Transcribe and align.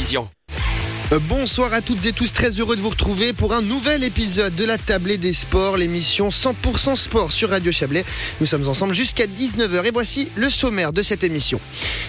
Euh, 0.00 0.24
Bonsoir 1.18 1.72
à 1.72 1.80
toutes 1.80 2.06
et 2.06 2.12
tous, 2.12 2.30
très 2.30 2.60
heureux 2.60 2.76
de 2.76 2.80
vous 2.80 2.90
retrouver 2.90 3.32
pour 3.32 3.52
un 3.52 3.62
nouvel 3.62 4.04
épisode 4.04 4.54
de 4.54 4.64
la 4.64 4.78
Tablée 4.78 5.18
des 5.18 5.32
Sports, 5.32 5.76
l'émission 5.76 6.28
100% 6.28 6.94
sport 6.94 7.32
sur 7.32 7.50
Radio 7.50 7.72
Chablais. 7.72 8.04
Nous 8.40 8.46
sommes 8.46 8.68
ensemble 8.68 8.94
jusqu'à 8.94 9.26
19h 9.26 9.86
et 9.86 9.90
voici 9.90 10.28
le 10.36 10.48
sommaire 10.48 10.92
de 10.92 11.02
cette 11.02 11.24
émission. 11.24 11.60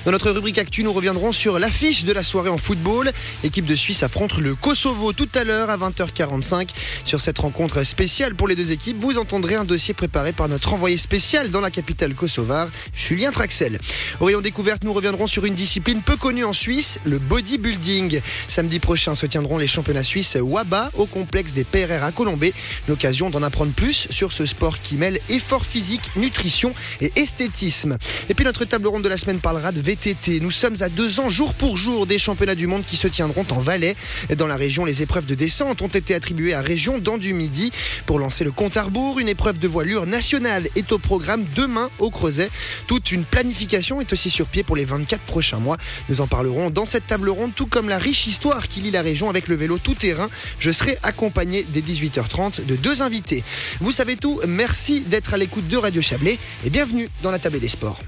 Dans 0.06 0.12
notre 0.12 0.30
rubrique 0.30 0.60
Actu, 0.60 0.84
nous 0.84 0.94
reviendrons 0.94 1.32
sur 1.32 1.58
l'affiche 1.58 2.04
de 2.04 2.14
la 2.14 2.22
soirée 2.22 2.52
en 2.52 2.60
football. 2.60 3.12
L'équipe 3.42 3.66
de 3.66 3.76
Suisse 3.76 4.04
affronte 4.04 4.38
le 4.38 4.54
Kosovo 4.54 5.14
tout 5.14 5.30
à 5.34 5.44
l'heure 5.44 5.72
à 5.72 5.78
20h45. 5.78 6.70
Sur 7.04 7.20
cette 7.20 7.40
rencontre 7.40 7.84
spéciale 7.84 8.36
pour 8.36 8.48
les 8.48 8.56
deux 8.56 8.72
équipes, 8.72 9.00
vous 9.00 9.18
entendrez 9.18 9.56
un 9.56 9.66
dossier 9.66 9.96
préparé 9.96 10.32
par 10.32 10.48
notre 10.48 10.74
envoyé 10.74 10.98
spécial 10.98 11.50
dans 11.50 11.62
la 11.62 11.72
capitale 11.72 12.14
kosovare, 12.14 12.70
Julien 12.94 13.32
Traxel. 13.32 13.80
Au 14.20 14.26
rayon 14.26 14.42
découverte, 14.42 14.84
nous 14.84 14.94
reviendrons 14.94 15.26
sur 15.26 15.46
une 15.46 15.56
discipline 15.56 16.04
peu 16.04 16.18
connue 16.18 16.44
en 16.44 16.54
Suisse, 16.54 17.00
le 17.04 17.18
bodybuilding. 17.18 18.22
Samedi 18.48 18.80
prochain 18.80 18.91
se 18.96 19.26
tiendront 19.26 19.58
les 19.58 19.68
championnats 19.68 20.04
suisses 20.04 20.36
WABA 20.36 20.92
au 20.98 21.06
complexe 21.06 21.54
des 21.54 21.64
PRR 21.64 22.04
à 22.04 22.12
Colombay. 22.12 22.54
L'occasion 22.90 23.30
d'en 23.30 23.42
apprendre 23.42 23.72
plus 23.72 24.08
sur 24.10 24.34
ce 24.34 24.46
sport 24.46 24.80
qui 24.80 24.96
mêle 24.98 25.20
effort 25.30 25.66
physique, 25.66 26.02
nutrition 26.18 26.74
et 27.00 27.12
esthétisme. 27.16 27.98
Et 28.28 28.34
puis 28.34 28.44
notre 28.44 28.66
table 28.66 28.88
ronde 28.88 29.04
de 29.04 29.08
la 29.08 29.16
semaine 29.16 29.40
parlera 29.40 29.72
de 29.72 29.80
VTT. 29.80 30.42
Nous 30.42 30.52
sommes 30.52 30.76
à 30.82 30.90
deux 30.90 31.22
ans 31.22 31.30
jour 31.30 31.54
pour 31.54 31.78
jour 31.78 32.06
des 32.06 32.20
championnats 32.20 32.56
du 32.56 32.68
monde 32.68 32.84
qui 32.86 32.98
se 32.98 33.08
tiendront 33.08 33.46
en 33.52 33.60
Valais. 33.60 33.96
Dans 34.36 34.48
la 34.48 34.58
région, 34.58 34.84
les 34.84 35.02
épreuves 35.02 35.26
de 35.26 35.36
descente 35.36 35.82
ont 35.82 35.88
été 35.88 36.14
attribuées 36.14 36.54
à 36.54 36.62
Région 36.62 36.98
dans 36.98 37.18
du 37.18 37.34
Midi. 37.34 37.72
Pour 38.06 38.20
lancer 38.20 38.44
le 38.44 38.52
compte 38.52 38.76
à 38.76 38.84
rebours, 38.84 39.20
une 39.20 39.30
épreuve 39.30 39.58
de 39.58 39.70
voilure 39.70 40.06
nationale 40.06 40.68
est 40.76 40.92
au 40.92 40.98
programme 40.98 41.46
demain 41.56 41.90
au 42.00 42.10
Creuset. 42.10 42.50
Toute 42.88 43.14
une 43.14 43.24
planification 43.24 44.02
est 44.02 44.12
aussi 44.12 44.30
sur 44.30 44.48
pied 44.48 44.64
pour 44.64 44.76
les 44.76 44.86
24 44.86 45.22
prochains 45.22 45.60
mois. 45.60 45.78
Nous 46.10 46.20
en 46.20 46.28
parlerons 46.28 46.70
dans 46.70 46.86
cette 46.86 47.08
table 47.08 47.30
ronde, 47.30 47.52
tout 47.56 47.68
comme 47.68 47.88
la 47.88 47.98
riche 47.98 48.28
histoire 48.28 48.68
qui 48.68 48.81
la 48.90 49.04
région 49.04 49.30
avec 49.30 49.48
le 49.48 49.56
vélo 49.56 49.78
tout 49.78 49.94
terrain. 49.94 50.30
Je 50.58 50.72
serai 50.72 50.98
accompagné 51.04 51.64
dès 51.70 51.82
18h30 51.82 52.66
de 52.66 52.76
deux 52.76 53.04
invités. 53.04 53.44
Vous 53.80 53.92
savez 53.92 54.16
tout, 54.16 54.40
merci 54.48 55.02
d'être 55.02 55.36
à 55.36 55.38
l'écoute 55.38 55.68
de 55.68 55.78
Radio 55.78 56.02
Chablais 56.02 56.40
et 56.66 56.70
bienvenue 56.72 57.10
dans 57.22 57.32
la 57.32 57.38
table 57.38 57.60
des 57.60 57.68
sports. 57.68 58.00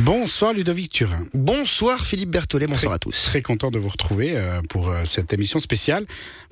Bonsoir 0.00 0.52
Ludovic 0.52 0.90
Turin. 0.90 1.24
Bonsoir 1.32 2.04
Philippe 2.04 2.28
Berthollet, 2.28 2.66
bonsoir 2.66 2.92
à 2.92 2.98
tous. 2.98 3.24
Très 3.24 3.40
content 3.40 3.70
de 3.70 3.78
vous 3.78 3.88
retrouver 3.88 4.36
euh, 4.36 4.60
pour 4.68 4.90
euh, 4.90 5.06
cette 5.06 5.32
émission 5.32 5.58
spéciale. 5.58 6.04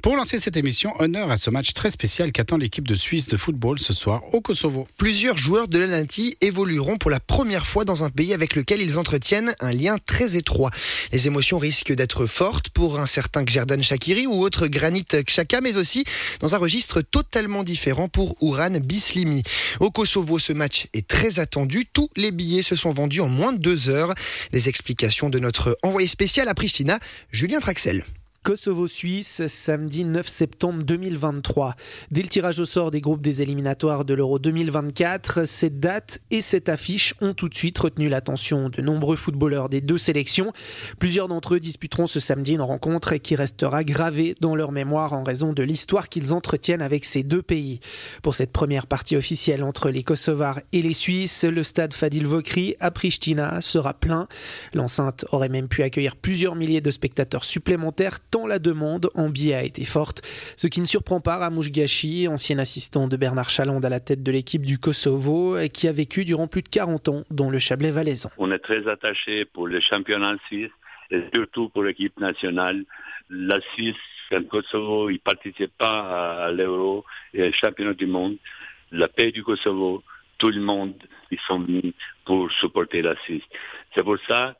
Pour 0.02 0.16
lancer 0.16 0.38
cette 0.38 0.56
émission, 0.56 0.94
honneur 0.98 1.30
à 1.30 1.36
ce 1.36 1.50
match 1.50 1.74
très 1.74 1.90
spécial 1.90 2.32
qu'attend 2.32 2.56
l'équipe 2.56 2.88
de 2.88 2.94
Suisse 2.94 3.28
de 3.28 3.36
football 3.36 3.78
ce 3.78 3.92
soir 3.92 4.22
au 4.32 4.40
Kosovo. 4.40 4.86
Plusieurs 4.96 5.36
joueurs 5.36 5.68
de 5.68 5.78
l'Ananti 5.78 6.38
évolueront 6.40 6.96
pour 6.96 7.10
la 7.10 7.20
première 7.20 7.66
fois 7.66 7.84
dans 7.84 8.02
un 8.02 8.08
pays 8.08 8.32
avec 8.32 8.54
lequel 8.56 8.80
ils 8.80 8.98
entretiennent 8.98 9.54
un 9.60 9.72
lien 9.72 9.96
très 10.06 10.36
étroit. 10.36 10.70
Les 11.12 11.26
émotions 11.26 11.58
risquent 11.58 11.94
d'être 11.94 12.24
fortes 12.24 12.70
pour 12.70 12.98
un 12.98 13.06
certain 13.06 13.44
Gjerdan 13.46 13.82
Shakiri 13.82 14.26
ou 14.26 14.42
autre 14.42 14.68
Granit 14.68 15.06
Xhaka, 15.12 15.60
mais 15.60 15.76
aussi 15.76 16.04
dans 16.40 16.54
un 16.54 16.58
registre 16.58 17.02
totalement 17.02 17.62
différent 17.62 18.08
pour 18.08 18.36
Ouran 18.42 18.80
Bislimi. 18.80 19.42
Au 19.80 19.90
Kosovo, 19.90 20.38
ce 20.38 20.54
match 20.54 20.86
est 20.94 21.06
très 21.06 21.40
attendu. 21.40 21.84
Tous 21.92 22.08
les 22.16 22.30
billets 22.30 22.62
se 22.62 22.76
sont 22.76 22.90
vendus 22.90 23.20
en 23.20 23.33
moins 23.34 23.52
de 23.52 23.58
deux 23.58 23.88
heures. 23.88 24.14
Les 24.52 24.68
explications 24.68 25.28
de 25.28 25.38
notre 25.38 25.76
envoyé 25.82 26.06
spécial 26.08 26.48
à 26.48 26.54
Pristina, 26.54 26.98
Julien 27.30 27.60
Traxel. 27.60 28.04
Kosovo-Suisse, 28.44 29.46
samedi 29.46 30.04
9 30.04 30.28
septembre 30.28 30.82
2023. 30.82 31.76
Dès 32.10 32.20
le 32.20 32.28
tirage 32.28 32.60
au 32.60 32.66
sort 32.66 32.90
des 32.90 33.00
groupes 33.00 33.22
des 33.22 33.40
éliminatoires 33.40 34.04
de 34.04 34.12
l'Euro 34.12 34.38
2024, 34.38 35.46
cette 35.46 35.80
date 35.80 36.20
et 36.30 36.42
cette 36.42 36.68
affiche 36.68 37.14
ont 37.22 37.32
tout 37.32 37.48
de 37.48 37.54
suite 37.54 37.78
retenu 37.78 38.10
l'attention 38.10 38.68
de 38.68 38.82
nombreux 38.82 39.16
footballeurs 39.16 39.70
des 39.70 39.80
deux 39.80 39.96
sélections. 39.96 40.52
Plusieurs 40.98 41.28
d'entre 41.28 41.54
eux 41.54 41.60
disputeront 41.60 42.06
ce 42.06 42.20
samedi 42.20 42.52
une 42.52 42.60
rencontre 42.60 43.14
qui 43.14 43.34
restera 43.34 43.82
gravée 43.82 44.34
dans 44.42 44.54
leur 44.54 44.72
mémoire 44.72 45.14
en 45.14 45.24
raison 45.24 45.54
de 45.54 45.62
l'histoire 45.62 46.10
qu'ils 46.10 46.34
entretiennent 46.34 46.82
avec 46.82 47.06
ces 47.06 47.22
deux 47.22 47.42
pays. 47.42 47.80
Pour 48.22 48.34
cette 48.34 48.52
première 48.52 48.86
partie 48.86 49.16
officielle 49.16 49.64
entre 49.64 49.88
les 49.88 50.02
Kosovars 50.02 50.60
et 50.72 50.82
les 50.82 50.92
Suisses, 50.92 51.44
le 51.44 51.62
stade 51.62 51.94
Fadil 51.94 52.26
Vokri 52.26 52.76
à 52.78 52.90
Pristina 52.90 53.62
sera 53.62 53.94
plein. 53.94 54.28
L'enceinte 54.74 55.24
aurait 55.32 55.48
même 55.48 55.68
pu 55.68 55.82
accueillir 55.82 56.14
plusieurs 56.14 56.56
milliers 56.56 56.82
de 56.82 56.90
spectateurs 56.90 57.44
supplémentaires 57.44 58.20
tant 58.34 58.48
la 58.48 58.58
demande 58.58 59.10
en 59.14 59.28
billets 59.28 59.54
a 59.54 59.62
été 59.62 59.84
forte. 59.84 60.22
Ce 60.56 60.66
qui 60.66 60.80
ne 60.80 60.86
surprend 60.86 61.20
pas 61.20 61.36
Ramouche 61.36 61.70
Gachi, 61.70 62.26
ancien 62.26 62.58
assistant 62.58 63.06
de 63.06 63.16
Bernard 63.16 63.48
Chaland 63.48 63.78
à 63.84 63.88
la 63.88 64.00
tête 64.00 64.24
de 64.24 64.32
l'équipe 64.32 64.66
du 64.66 64.78
Kosovo, 64.78 65.56
qui 65.72 65.86
a 65.86 65.92
vécu 65.92 66.24
durant 66.24 66.48
plus 66.48 66.62
de 66.62 66.68
40 66.68 67.08
ans 67.10 67.22
dans 67.30 67.48
le 67.48 67.60
Chablais 67.60 67.92
valaisan. 67.92 68.30
On 68.36 68.50
est 68.50 68.58
très 68.58 68.88
attaché 68.88 69.44
pour 69.44 69.68
le 69.68 69.78
championnat 69.78 70.34
suisse 70.48 70.72
et 71.12 71.22
surtout 71.32 71.68
pour 71.68 71.84
l'équipe 71.84 72.18
nationale. 72.18 72.82
La 73.30 73.60
Suisse 73.74 73.94
le 74.32 74.40
Kosovo, 74.40 75.10
ils 75.10 75.14
ne 75.14 75.18
participent 75.18 75.78
pas 75.78 76.46
à 76.46 76.50
l'Euro 76.50 77.04
et 77.34 77.48
au 77.48 77.52
championnat 77.52 77.94
du 77.94 78.06
monde. 78.06 78.36
La 78.90 79.06
paix 79.06 79.30
du 79.30 79.44
Kosovo, 79.44 80.02
tout 80.38 80.50
le 80.50 80.60
monde, 80.60 80.94
ils 81.30 81.38
sont 81.46 81.60
venus 81.60 81.94
pour 82.24 82.50
supporter 82.50 83.00
la 83.00 83.14
Suisse. 83.22 83.44
C'est 83.94 84.02
pour 84.02 84.18
ça 84.26 84.56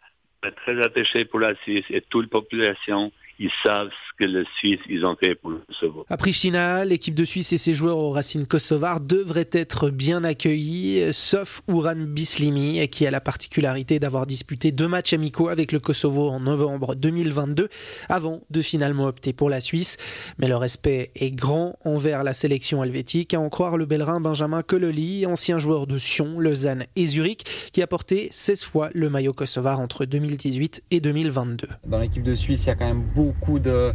très 0.53 0.81
attaché 0.81 1.25
pour 1.25 1.41
la 1.41 1.55
Suisse 1.63 1.87
et 1.91 2.03
toute 2.03 2.27
la 2.27 2.41
population 2.41 3.11
ils 3.39 3.51
savent 3.63 3.89
ce 3.89 4.25
que 4.25 4.29
les 4.29 4.45
Suisses 4.59 4.81
ils 4.89 5.05
ont 5.05 5.17
fait 5.17 5.35
pour 5.35 5.51
le 5.51 5.59
Kosovo. 5.67 6.07
À 6.09 6.17
Pristina, 6.17 6.85
l'équipe 6.85 7.15
de 7.15 7.25
Suisse 7.25 7.53
et 7.53 7.59
ses 7.59 7.75
joueurs 7.75 7.99
aux 7.99 8.11
racines 8.11 8.47
kosovares 8.47 9.01
devraient 9.01 9.49
être 9.53 9.91
bien 9.91 10.25
accueillis, 10.25 11.13
sauf 11.13 11.63
Ouran 11.69 11.97
Bislimi, 11.97 12.87
qui 12.89 13.07
a 13.07 13.11
la 13.11 13.21
particularité 13.21 13.99
d'avoir 13.99 14.27
disputé 14.27 14.73
deux 14.73 14.89
matchs 14.89 15.13
amicaux 15.13 15.49
avec 15.49 15.73
le 15.73 15.81
Kosovo 15.81 16.29
en 16.29 16.41
novembre 16.41 16.95
2022, 16.95 17.69
avant 18.09 18.43
de 18.51 18.63
finalement 18.63 19.07
opter 19.07 19.33
pour 19.33 19.51
la 19.51 19.61
Suisse. 19.61 19.97
Mais 20.39 20.49
le 20.49 20.57
respect 20.57 21.11
est 21.17 21.33
grand 21.33 21.77
envers 21.85 22.23
la 22.25 22.35
sélection 22.35 22.85
helvétique, 22.85 23.35
à 23.35 23.41
en 23.41 23.49
croire 23.49 23.77
le 23.77 23.87
Bellerin 23.87 24.21
Benjamin 24.21 24.63
Cololi, 24.63 25.27
ancien 25.27 25.59
joueur 25.59 25.87
de 25.87 25.99
Sion, 25.99 26.39
Lausanne 26.39 26.85
et 26.97 27.07
Zurich, 27.07 27.45
qui 27.73 27.83
a 27.83 27.87
porté 27.87 28.29
16 28.31 28.65
fois 28.65 28.91
le 28.95 29.11
maillot 29.11 29.33
kosovar 29.33 29.81
entre 29.81 30.05
2018 30.05 30.85
et 30.91 31.01
2022. 31.01 31.69
Dans 31.87 31.99
l'équipe 31.99 32.23
de 32.23 32.35
Suisse, 32.35 32.65
il 32.65 32.69
y 32.69 32.71
a 32.71 32.75
quand 32.77 32.87
même 32.87 33.03
beaucoup 33.15 33.24
beaucoup 33.25 33.59
de, 33.59 33.95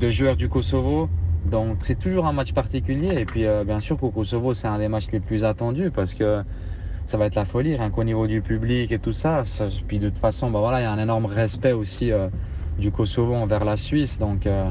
joueurs 0.00 0.36
du 0.36 0.48
Kosovo. 0.48 1.08
Donc 1.46 1.78
c'est 1.80 1.98
toujours 1.98 2.26
un 2.26 2.32
match 2.32 2.52
particulier. 2.52 3.18
Et 3.18 3.24
puis 3.24 3.46
euh, 3.46 3.64
bien 3.64 3.80
sûr 3.80 3.96
qu'au 3.96 4.10
Kosovo, 4.10 4.54
c'est 4.54 4.68
un 4.68 4.78
des 4.78 4.88
matchs 4.88 5.10
les 5.12 5.20
plus 5.20 5.44
attendus 5.44 5.90
parce 5.90 6.14
que 6.14 6.42
ça 7.06 7.16
va 7.16 7.26
être 7.26 7.34
la 7.34 7.44
folie, 7.44 7.74
rien 7.74 7.90
qu'au 7.90 8.04
niveau 8.04 8.26
du 8.26 8.42
public 8.42 8.92
et 8.92 8.98
tout 8.98 9.12
ça. 9.12 9.44
ça 9.44 9.66
puis 9.88 9.98
de 9.98 10.08
toute 10.10 10.18
façon, 10.18 10.50
bah, 10.50 10.60
voilà, 10.60 10.80
il 10.80 10.84
y 10.84 10.86
a 10.86 10.92
un 10.92 10.98
énorme 10.98 11.26
respect 11.26 11.72
aussi 11.72 12.12
euh, 12.12 12.28
du 12.78 12.90
Kosovo 12.90 13.34
envers 13.34 13.64
la 13.64 13.76
Suisse. 13.76 14.18
Donc 14.18 14.46
euh, 14.46 14.70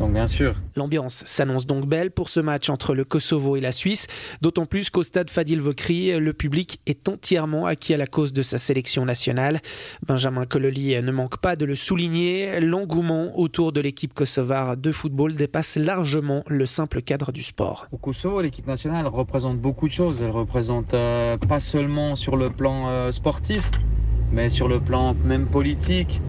donc 0.00 0.12
bien 0.14 0.26
sûr. 0.26 0.54
L'ambiance 0.76 1.22
s'annonce 1.26 1.66
donc 1.66 1.86
belle 1.86 2.10
pour 2.10 2.28
ce 2.30 2.40
match 2.40 2.70
entre 2.70 2.94
le 2.94 3.04
Kosovo 3.04 3.56
et 3.56 3.60
la 3.60 3.70
Suisse, 3.70 4.06
d'autant 4.40 4.66
plus 4.66 4.90
qu'au 4.90 5.02
stade 5.02 5.30
Fadil 5.30 5.60
Vokri, 5.60 6.18
le 6.18 6.32
public 6.32 6.80
est 6.86 7.08
entièrement 7.08 7.66
acquis 7.66 7.94
à 7.94 7.96
la 7.96 8.06
cause 8.06 8.32
de 8.32 8.42
sa 8.42 8.58
sélection 8.58 9.04
nationale. 9.04 9.60
Benjamin 10.06 10.46
Cololi 10.46 11.00
ne 11.00 11.12
manque 11.12 11.38
pas 11.38 11.54
de 11.54 11.66
le 11.66 11.74
souligner, 11.74 12.60
l'engouement 12.60 13.38
autour 13.38 13.72
de 13.72 13.80
l'équipe 13.80 14.14
kosovare 14.14 14.76
de 14.76 14.90
football 14.90 15.36
dépasse 15.36 15.76
largement 15.76 16.44
le 16.48 16.64
simple 16.66 17.02
cadre 17.02 17.30
du 17.30 17.42
sport. 17.42 17.86
Au 17.92 17.98
Kosovo, 17.98 18.40
l'équipe 18.40 18.66
nationale 18.66 19.06
représente 19.06 19.58
beaucoup 19.58 19.86
de 19.86 19.92
choses. 19.92 20.22
Elle 20.22 20.30
représente 20.30 20.94
euh, 20.94 21.36
pas 21.36 21.60
seulement 21.60 22.14
sur 22.14 22.36
le 22.36 22.48
plan 22.48 22.88
euh, 22.88 23.10
sportif, 23.10 23.70
mais 24.32 24.48
sur 24.48 24.66
le 24.66 24.80
plan 24.80 25.14
même 25.24 25.46
politique, 25.46 26.22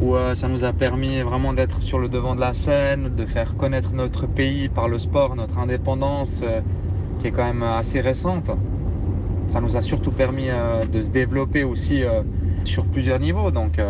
où 0.00 0.14
euh, 0.14 0.34
ça 0.34 0.48
nous 0.48 0.64
a 0.64 0.72
permis 0.72 1.22
vraiment 1.22 1.52
d'être 1.52 1.82
sur 1.82 1.98
le 1.98 2.08
devant 2.08 2.34
de 2.34 2.40
la 2.40 2.52
scène, 2.52 3.14
de 3.14 3.26
faire 3.26 3.56
connaître 3.56 3.92
notre 3.94 4.26
pays 4.26 4.68
par 4.68 4.88
le 4.88 4.98
sport, 4.98 5.36
notre 5.36 5.58
indépendance 5.58 6.40
euh, 6.42 6.60
qui 7.20 7.28
est 7.28 7.30
quand 7.30 7.44
même 7.44 7.62
assez 7.62 8.00
récente. 8.00 8.50
Ça 9.48 9.60
nous 9.60 9.76
a 9.76 9.80
surtout 9.80 10.10
permis 10.10 10.50
euh, 10.50 10.84
de 10.84 11.00
se 11.00 11.08
développer 11.08 11.64
aussi 11.64 12.02
sur 12.64 12.84
plusieurs 12.84 13.20
niveaux. 13.20 13.50
Donc, 13.50 13.80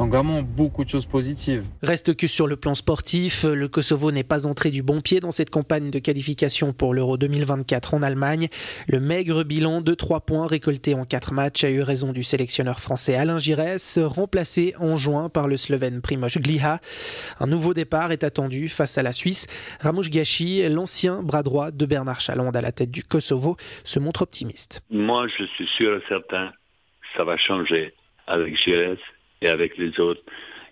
donc 0.00 0.14
vraiment 0.14 0.40
beaucoup 0.40 0.82
de 0.82 0.88
choses 0.88 1.04
positives. 1.04 1.62
Reste 1.82 2.16
que 2.16 2.26
sur 2.26 2.46
le 2.46 2.56
plan 2.56 2.74
sportif, 2.74 3.44
le 3.44 3.68
Kosovo 3.68 4.10
n'est 4.10 4.24
pas 4.24 4.46
entré 4.46 4.70
du 4.70 4.82
bon 4.82 5.02
pied 5.02 5.20
dans 5.20 5.30
cette 5.30 5.50
campagne 5.50 5.90
de 5.90 5.98
qualification 5.98 6.72
pour 6.72 6.94
l'Euro 6.94 7.18
2024 7.18 7.92
en 7.92 8.02
Allemagne. 8.02 8.48
Le 8.88 8.98
maigre 8.98 9.44
bilan 9.44 9.82
de 9.82 9.92
3 9.92 10.22
points 10.22 10.46
récoltés 10.46 10.94
en 10.94 11.04
4 11.04 11.34
matchs 11.34 11.64
a 11.64 11.70
eu 11.70 11.82
raison 11.82 12.14
du 12.14 12.22
sélectionneur 12.22 12.80
français 12.80 13.14
Alain 13.14 13.38
Giresse, 13.38 13.98
remplacé 14.02 14.72
en 14.78 14.96
juin 14.96 15.28
par 15.28 15.48
le 15.48 15.58
Slovène 15.58 16.00
Primoz 16.00 16.38
Gliha. 16.38 16.80
Un 17.38 17.46
nouveau 17.46 17.74
départ 17.74 18.10
est 18.10 18.24
attendu 18.24 18.70
face 18.70 18.96
à 18.96 19.02
la 19.02 19.12
Suisse. 19.12 19.48
Ramouche 19.80 20.08
Gachi, 20.08 20.66
l'ancien 20.70 21.22
bras 21.22 21.42
droit 21.42 21.72
de 21.72 21.84
Bernard 21.84 22.20
Chaland 22.20 22.52
à 22.52 22.62
la 22.62 22.72
tête 22.72 22.90
du 22.90 23.02
Kosovo, 23.02 23.58
se 23.84 23.98
montre 23.98 24.22
optimiste. 24.22 24.80
Moi, 24.88 25.26
je 25.28 25.44
suis 25.44 25.68
sûr 25.76 25.94
et 25.94 26.02
certain 26.08 26.52
ça 27.18 27.24
va 27.24 27.36
changer 27.36 27.92
avec 28.26 28.56
Giresse 28.56 28.98
et 29.40 29.48
avec 29.48 29.76
les 29.78 29.98
autres. 30.00 30.22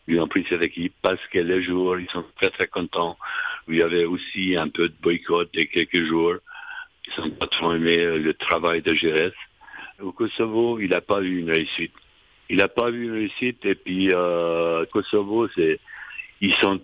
Ils 0.07 0.21
ont 0.21 0.29
pris 0.29 0.45
cette 0.49 0.65
équipe 0.65 0.95
parce 1.03 1.25
que 1.29 1.39
les 1.39 1.63
joueurs, 1.63 2.01
ils 2.01 2.09
sont 2.11 2.25
très 2.41 2.51
très 2.51 2.67
contents. 2.67 3.19
Il 3.69 3.77
y 3.77 3.83
avait 3.83 4.05
aussi 4.05 4.57
un 4.57 4.69
peu 4.69 4.89
de 4.89 4.95
boycott 5.03 5.53
de 5.53 5.63
quelques 5.63 6.05
jours. 6.05 6.37
Ils 7.07 7.23
n'ont 7.23 7.31
pas 7.31 7.47
trop 7.47 7.75
aimé 7.75 7.97
le 8.19 8.35
travail 8.35 8.81
de 8.81 8.95
Gérès. 8.95 9.35
Au 10.01 10.13
Kosovo, 10.13 10.79
il 10.81 10.91
n'a 10.91 11.01
pas 11.01 11.21
eu 11.21 11.41
une 11.41 11.51
réussite. 11.51 11.93
il 12.49 12.57
n'a 12.57 12.69
pas 12.69 12.91
vu 12.91 13.11
réussite. 13.13 13.65
Et 13.67 13.75
puis 13.75 14.09
euh, 14.13 14.87
Kosovo, 14.87 15.49
c'est 15.55 15.79
ils 16.41 16.55
sont 16.57 16.81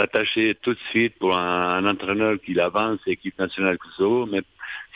attachés 0.00 0.56
tout 0.62 0.74
de 0.74 0.78
suite 0.90 1.18
pour 1.18 1.36
un, 1.36 1.86
entraîneur 1.86 2.36
qui 2.44 2.58
avance, 2.58 2.98
équipe 3.06 3.38
nationale 3.38 3.78
Kosovo, 3.78 4.26
mais 4.26 4.42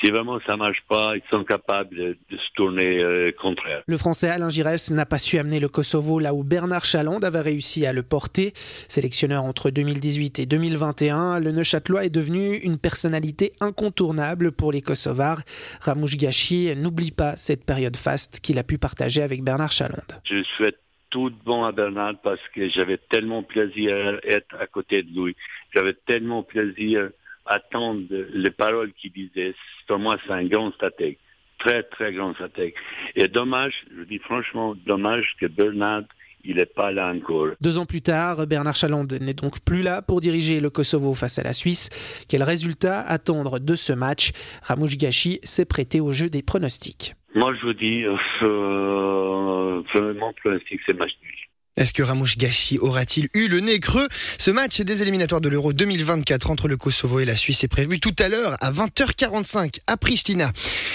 si 0.00 0.10
vraiment 0.10 0.38
ça 0.46 0.56
marche 0.56 0.82
pas, 0.88 1.16
ils 1.16 1.22
sont 1.30 1.44
capables 1.44 1.96
de, 1.96 2.16
se 2.30 2.52
tourner 2.54 3.02
euh, 3.02 3.32
contre 3.32 3.66
elle. 3.66 3.82
Le 3.86 3.96
Français 3.96 4.28
Alain 4.28 4.50
Giresse 4.50 4.90
n'a 4.90 5.06
pas 5.06 5.18
su 5.18 5.38
amener 5.38 5.60
le 5.60 5.68
Kosovo 5.68 6.18
là 6.18 6.34
où 6.34 6.44
Bernard 6.44 6.84
Chaland 6.84 7.20
avait 7.20 7.40
réussi 7.40 7.86
à 7.86 7.92
le 7.92 8.02
porter. 8.02 8.52
Sélectionneur 8.88 9.44
entre 9.44 9.70
2018 9.70 10.38
et 10.38 10.46
2021, 10.46 11.40
le 11.40 11.52
Neuchâtelois 11.52 12.04
est 12.04 12.10
devenu 12.10 12.56
une 12.56 12.78
personnalité 12.78 13.52
incontournable 13.60 14.52
pour 14.52 14.72
les 14.72 14.82
Kosovars. 14.82 15.42
Ramouche 15.80 16.16
Gachi 16.16 16.74
n'oublie 16.76 17.12
pas 17.12 17.36
cette 17.36 17.64
période 17.64 17.96
faste 17.96 18.40
qu'il 18.40 18.58
a 18.58 18.64
pu 18.64 18.78
partager 18.78 19.22
avec 19.22 19.42
Bernard 19.42 19.72
Chaland. 19.72 19.96
Je 20.24 20.42
souhaite 20.56 20.78
tout 21.10 21.32
bon 21.44 21.64
à 21.64 21.72
Bernard 21.72 22.16
parce 22.22 22.40
que 22.54 22.68
j'avais 22.68 22.98
tellement 22.98 23.42
plaisir 23.42 23.94
à 23.94 24.26
être 24.26 24.56
à 24.58 24.66
côté 24.66 25.02
de 25.02 25.10
lui. 25.20 25.36
J'avais 25.74 25.94
tellement 25.94 26.42
plaisir 26.42 27.10
attendre 27.46 28.02
les 28.10 28.50
paroles 28.50 28.92
qu'il 28.92 29.12
disait. 29.12 29.54
Pour 29.86 29.98
moi, 29.98 30.16
c'est 30.26 30.32
un 30.32 30.44
grand 30.44 30.72
stratège. 30.72 31.16
Très, 31.58 31.82
très 31.84 32.12
grand 32.12 32.34
stratège. 32.34 32.74
Et 33.14 33.28
dommage, 33.28 33.84
je 33.96 34.02
dis 34.02 34.18
franchement, 34.18 34.74
dommage 34.86 35.36
que 35.40 35.46
Bernard 35.46 36.04
il 36.46 36.56
n'est 36.56 36.66
pas 36.66 36.92
là 36.92 37.12
encore. 37.14 37.48
Deux 37.60 37.78
ans 37.78 37.86
plus 37.86 38.02
tard, 38.02 38.46
Bernard 38.46 38.76
Chaland 38.76 39.06
n'est 39.20 39.34
donc 39.34 39.60
plus 39.60 39.82
là 39.82 40.02
pour 40.02 40.20
diriger 40.20 40.60
le 40.60 40.70
Kosovo 40.70 41.14
face 41.14 41.38
à 41.38 41.42
la 41.42 41.52
Suisse. 41.52 41.88
Quel 42.28 42.42
résultat 42.42 43.00
attendre 43.00 43.58
de 43.58 43.74
ce 43.74 43.92
match? 43.92 44.32
Ramouche 44.62 44.96
Gachi 44.96 45.40
s'est 45.42 45.64
prêté 45.64 46.00
au 46.00 46.12
jeu 46.12 46.30
des 46.30 46.42
pronostics. 46.42 47.14
Moi, 47.34 47.54
je 47.54 47.66
vous 47.66 47.74
dis, 47.74 48.04
euh, 48.42 49.82
mon 50.14 50.32
pronostic, 50.42 50.80
c'est 50.86 50.96
match 50.96 51.12
nul. 51.22 51.32
Est-ce 51.76 51.92
que 51.92 52.02
Ramouche 52.02 52.38
Gachi 52.38 52.78
aura-t-il 52.78 53.28
eu 53.34 53.48
le 53.48 53.60
nez 53.60 53.80
creux? 53.80 54.08
Ce 54.38 54.50
match 54.50 54.80
des 54.80 55.02
éliminatoires 55.02 55.42
de 55.42 55.50
l'Euro 55.50 55.74
2024 55.74 56.50
entre 56.50 56.68
le 56.68 56.78
Kosovo 56.78 57.20
et 57.20 57.26
la 57.26 57.36
Suisse 57.36 57.64
est 57.64 57.68
prévu 57.68 58.00
tout 58.00 58.14
à 58.18 58.30
l'heure 58.30 58.56
à 58.62 58.72
20h45 58.72 59.80
à 59.86 59.98
Pristina. 59.98 60.50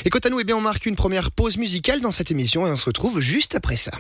Et 0.06 0.10
quant 0.10 0.20
à 0.20 0.30
nous, 0.32 0.40
eh 0.40 0.44
bien, 0.44 0.58
on 0.58 0.62
marque 0.62 0.88
une 0.88 0.96
première 0.96 1.30
pause 1.30 1.58
musicale 1.58 2.02
dans 2.02 2.10
cette 2.10 2.32
émission 2.32 2.66
et 2.66 2.72
on 2.72 2.78
se 2.78 2.86
retrouve 2.86 3.22
juste 3.22 3.54
après 3.54 3.76
ça. 3.76 3.92